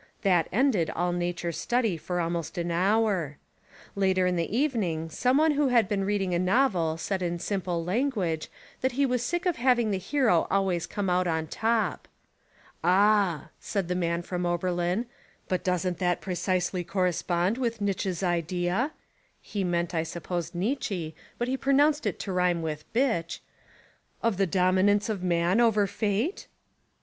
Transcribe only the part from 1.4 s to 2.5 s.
study for al